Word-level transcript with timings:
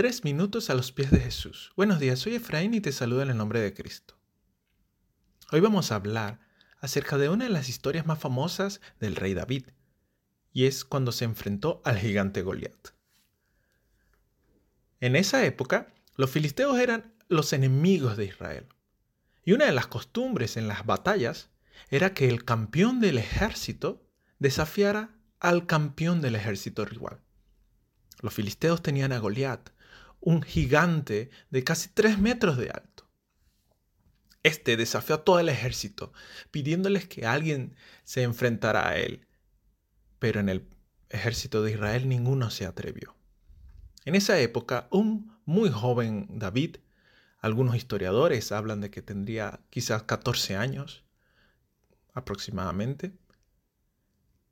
Tres 0.00 0.24
minutos 0.24 0.70
a 0.70 0.74
los 0.74 0.92
pies 0.92 1.10
de 1.10 1.20
Jesús. 1.20 1.74
Buenos 1.76 2.00
días, 2.00 2.18
soy 2.18 2.34
Efraín 2.34 2.72
y 2.72 2.80
te 2.80 2.90
saludo 2.90 3.20
en 3.20 3.28
el 3.28 3.36
nombre 3.36 3.60
de 3.60 3.74
Cristo. 3.74 4.18
Hoy 5.52 5.60
vamos 5.60 5.92
a 5.92 5.96
hablar 5.96 6.40
acerca 6.78 7.18
de 7.18 7.28
una 7.28 7.44
de 7.44 7.50
las 7.50 7.68
historias 7.68 8.06
más 8.06 8.18
famosas 8.18 8.80
del 8.98 9.14
rey 9.14 9.34
David, 9.34 9.66
y 10.54 10.64
es 10.64 10.86
cuando 10.86 11.12
se 11.12 11.26
enfrentó 11.26 11.82
al 11.84 11.98
gigante 11.98 12.40
Goliat. 12.40 12.94
En 15.00 15.16
esa 15.16 15.44
época, 15.44 15.92
los 16.16 16.30
filisteos 16.30 16.78
eran 16.78 17.12
los 17.28 17.52
enemigos 17.52 18.16
de 18.16 18.24
Israel, 18.24 18.68
y 19.44 19.52
una 19.52 19.66
de 19.66 19.72
las 19.72 19.88
costumbres 19.88 20.56
en 20.56 20.66
las 20.66 20.86
batallas 20.86 21.50
era 21.90 22.14
que 22.14 22.30
el 22.30 22.46
campeón 22.46 23.00
del 23.00 23.18
ejército 23.18 24.08
desafiara 24.38 25.10
al 25.40 25.66
campeón 25.66 26.22
del 26.22 26.36
ejército 26.36 26.86
rival. 26.86 27.20
Los 28.20 28.34
filisteos 28.34 28.82
tenían 28.82 29.12
a 29.12 29.18
Goliat, 29.18 29.70
un 30.20 30.42
gigante 30.42 31.30
de 31.50 31.64
casi 31.64 31.88
tres 31.88 32.18
metros 32.18 32.56
de 32.56 32.70
alto. 32.70 33.08
Este 34.42 34.76
desafió 34.76 35.16
a 35.16 35.24
todo 35.24 35.38
el 35.38 35.48
ejército, 35.48 36.12
pidiéndoles 36.50 37.06
que 37.06 37.26
alguien 37.26 37.74
se 38.04 38.22
enfrentara 38.22 38.88
a 38.88 38.96
él. 38.96 39.26
Pero 40.18 40.40
en 40.40 40.48
el 40.48 40.68
ejército 41.08 41.62
de 41.62 41.72
Israel 41.72 42.08
ninguno 42.08 42.50
se 42.50 42.66
atrevió. 42.66 43.16
En 44.04 44.14
esa 44.14 44.38
época, 44.38 44.88
un 44.90 45.38
muy 45.44 45.70
joven 45.70 46.26
David, 46.30 46.76
algunos 47.38 47.76
historiadores 47.76 48.52
hablan 48.52 48.80
de 48.80 48.90
que 48.90 49.02
tendría 49.02 49.60
quizás 49.70 50.04
14 50.04 50.56
años 50.56 51.04
aproximadamente, 52.14 53.12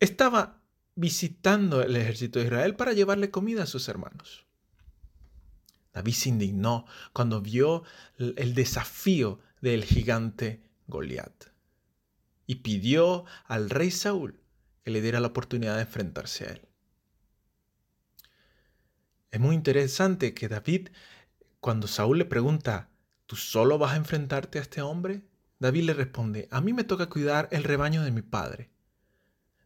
estaba 0.00 0.57
visitando 0.98 1.80
el 1.80 1.94
ejército 1.94 2.40
de 2.40 2.46
Israel 2.46 2.74
para 2.74 2.92
llevarle 2.92 3.30
comida 3.30 3.62
a 3.62 3.66
sus 3.66 3.88
hermanos. 3.88 4.46
David 5.92 6.12
se 6.12 6.28
indignó 6.28 6.86
cuando 7.12 7.40
vio 7.40 7.84
el 8.18 8.54
desafío 8.54 9.38
del 9.60 9.84
gigante 9.84 10.60
Goliat 10.88 11.44
y 12.46 12.56
pidió 12.56 13.26
al 13.44 13.70
rey 13.70 13.92
Saúl 13.92 14.40
que 14.82 14.90
le 14.90 15.00
diera 15.00 15.20
la 15.20 15.28
oportunidad 15.28 15.76
de 15.76 15.82
enfrentarse 15.82 16.46
a 16.46 16.50
él. 16.50 16.68
Es 19.30 19.38
muy 19.38 19.54
interesante 19.54 20.34
que 20.34 20.48
David, 20.48 20.88
cuando 21.60 21.86
Saúl 21.86 22.18
le 22.18 22.24
pregunta, 22.24 22.90
¿tú 23.26 23.36
solo 23.36 23.78
vas 23.78 23.92
a 23.92 23.96
enfrentarte 23.96 24.58
a 24.58 24.62
este 24.62 24.82
hombre? 24.82 25.22
David 25.60 25.84
le 25.84 25.94
responde, 25.94 26.48
a 26.50 26.60
mí 26.60 26.72
me 26.72 26.82
toca 26.82 27.08
cuidar 27.08 27.48
el 27.52 27.62
rebaño 27.62 28.02
de 28.02 28.10
mi 28.10 28.22
padre. 28.22 28.70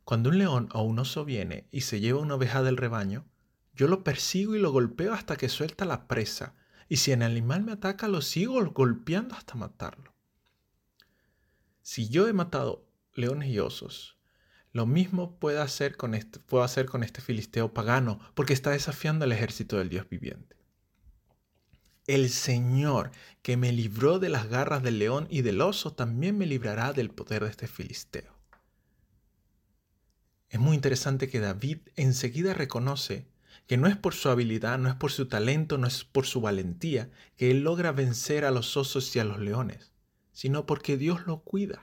Cuando 0.04 0.30
un 0.30 0.38
león 0.38 0.68
o 0.72 0.82
un 0.82 0.98
oso 0.98 1.24
viene 1.24 1.68
y 1.70 1.82
se 1.82 2.00
lleva 2.00 2.20
una 2.20 2.34
oveja 2.34 2.62
del 2.62 2.76
rebaño, 2.76 3.24
yo 3.74 3.88
lo 3.88 4.04
persigo 4.04 4.54
y 4.54 4.58
lo 4.58 4.72
golpeo 4.72 5.14
hasta 5.14 5.36
que 5.36 5.48
suelta 5.48 5.84
la 5.84 6.08
presa, 6.08 6.54
y 6.88 6.96
si 6.96 7.12
el 7.12 7.22
animal 7.22 7.62
me 7.62 7.72
ataca, 7.72 8.08
lo 8.08 8.20
sigo 8.20 8.62
golpeando 8.72 9.34
hasta 9.34 9.54
matarlo. 9.54 10.14
Si 11.80 12.08
yo 12.08 12.28
he 12.28 12.32
matado 12.32 12.86
leones 13.14 13.48
y 13.48 13.58
osos, 13.58 14.18
lo 14.72 14.86
mismo 14.86 15.38
puedo 15.38 15.62
hacer 15.62 15.96
con 15.96 16.14
este, 16.14 16.38
puedo 16.40 16.64
hacer 16.64 16.86
con 16.86 17.02
este 17.02 17.20
filisteo 17.20 17.72
pagano, 17.72 18.18
porque 18.34 18.52
está 18.52 18.70
desafiando 18.70 19.24
al 19.24 19.32
ejército 19.32 19.78
del 19.78 19.88
Dios 19.88 20.08
viviente. 20.08 20.56
El 22.06 22.30
Señor 22.30 23.12
que 23.42 23.56
me 23.56 23.70
libró 23.70 24.18
de 24.18 24.28
las 24.28 24.48
garras 24.48 24.82
del 24.82 24.98
león 24.98 25.28
y 25.30 25.42
del 25.42 25.60
oso, 25.60 25.92
también 25.92 26.36
me 26.36 26.46
librará 26.46 26.92
del 26.92 27.10
poder 27.10 27.44
de 27.44 27.50
este 27.50 27.68
filisteo. 27.68 28.41
Es 30.52 30.60
muy 30.60 30.74
interesante 30.74 31.30
que 31.30 31.40
David 31.40 31.78
enseguida 31.96 32.52
reconoce 32.52 33.26
que 33.66 33.78
no 33.78 33.86
es 33.86 33.96
por 33.96 34.12
su 34.12 34.28
habilidad, 34.28 34.78
no 34.78 34.90
es 34.90 34.94
por 34.94 35.10
su 35.10 35.26
talento, 35.26 35.78
no 35.78 35.86
es 35.86 36.04
por 36.04 36.26
su 36.26 36.42
valentía 36.42 37.10
que 37.38 37.50
él 37.50 37.62
logra 37.62 37.90
vencer 37.90 38.44
a 38.44 38.50
los 38.50 38.76
osos 38.76 39.16
y 39.16 39.18
a 39.18 39.24
los 39.24 39.38
leones, 39.38 39.92
sino 40.32 40.66
porque 40.66 40.98
Dios 40.98 41.26
lo 41.26 41.40
cuida. 41.40 41.80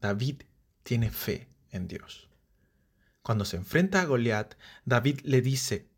David 0.00 0.44
tiene 0.84 1.10
fe 1.10 1.50
en 1.70 1.86
Dios. 1.86 2.30
Cuando 3.20 3.44
se 3.44 3.58
enfrenta 3.58 4.00
a 4.00 4.06
Goliat, 4.06 4.54
David 4.86 5.20
le 5.24 5.42
dice, 5.42 5.90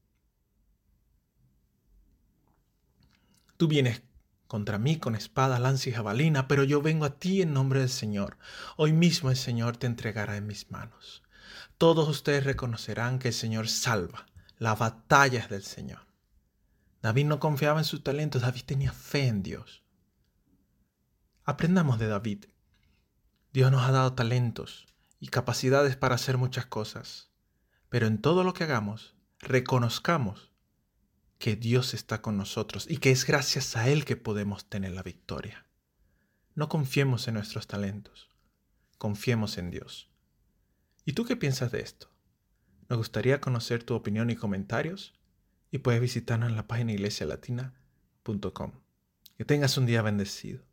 Tú 3.56 3.68
vienes 3.68 4.02
contra 4.54 4.78
mí 4.78 4.98
con 4.98 5.16
espada, 5.16 5.58
lanza 5.58 5.90
y 5.90 5.92
jabalina, 5.92 6.48
pero 6.48 6.64
yo 6.64 6.80
vengo 6.80 7.04
a 7.04 7.18
ti 7.18 7.42
en 7.42 7.52
nombre 7.52 7.80
del 7.80 7.90
Señor. 7.90 8.38
Hoy 8.76 8.92
mismo 8.92 9.30
el 9.30 9.36
Señor 9.36 9.76
te 9.76 9.86
entregará 9.86 10.36
en 10.36 10.46
mis 10.46 10.70
manos 10.70 11.24
todos 11.78 12.08
ustedes 12.08 12.44
reconocerán 12.44 13.18
que 13.18 13.28
el 13.28 13.34
Señor 13.34 13.68
salva. 13.68 14.26
La 14.58 14.74
batalla 14.74 15.40
es 15.40 15.48
del 15.50 15.64
Señor. 15.64 16.06
David 17.02 17.26
no 17.26 17.40
confiaba 17.40 17.78
en 17.78 17.84
sus 17.84 18.02
talentos, 18.02 18.42
David 18.42 18.62
tenía 18.64 18.92
fe 18.92 19.26
en 19.26 19.42
Dios. 19.42 19.82
Aprendamos 21.44 21.98
de 21.98 22.06
David. 22.06 22.46
Dios 23.52 23.70
nos 23.70 23.82
ha 23.82 23.92
dado 23.92 24.14
talentos 24.14 24.86
y 25.20 25.28
capacidades 25.28 25.96
para 25.96 26.14
hacer 26.14 26.38
muchas 26.38 26.66
cosas, 26.66 27.30
pero 27.90 28.06
en 28.06 28.18
todo 28.20 28.44
lo 28.44 28.54
que 28.54 28.64
hagamos, 28.64 29.14
reconozcamos 29.40 30.52
que 31.38 31.56
Dios 31.56 31.94
está 31.94 32.22
con 32.22 32.36
nosotros 32.36 32.86
y 32.88 32.98
que 32.98 33.10
es 33.10 33.26
gracias 33.26 33.76
a 33.76 33.88
Él 33.88 34.04
que 34.04 34.16
podemos 34.16 34.68
tener 34.68 34.92
la 34.92 35.02
victoria. 35.02 35.66
No 36.54 36.68
confiemos 36.68 37.26
en 37.28 37.34
nuestros 37.34 37.66
talentos, 37.66 38.30
confiemos 38.98 39.58
en 39.58 39.70
Dios. 39.70 40.10
¿Y 41.04 41.12
tú 41.12 41.24
qué 41.24 41.36
piensas 41.36 41.72
de 41.72 41.80
esto? 41.80 42.08
Nos 42.88 42.98
gustaría 42.98 43.40
conocer 43.40 43.82
tu 43.82 43.94
opinión 43.94 44.30
y 44.30 44.36
comentarios 44.36 45.14
y 45.70 45.78
puedes 45.78 46.00
visitarnos 46.00 46.50
en 46.50 46.56
la 46.56 46.66
página 46.66 46.92
iglesialatina.com. 46.92 48.72
Que 49.36 49.44
tengas 49.44 49.76
un 49.76 49.86
día 49.86 50.02
bendecido. 50.02 50.64